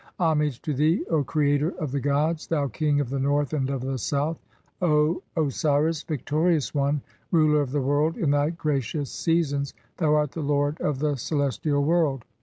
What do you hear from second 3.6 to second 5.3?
of the South, O